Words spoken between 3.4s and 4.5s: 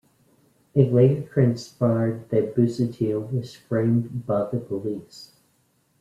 framed by